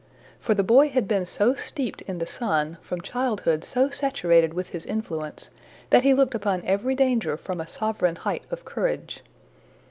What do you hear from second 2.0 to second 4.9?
in the sun, from childhood so saturated with his